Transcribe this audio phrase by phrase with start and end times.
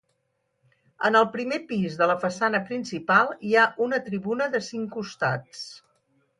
[1.09, 5.65] En el primer pis de la façana principal hi ha una tribuna de cinc costats.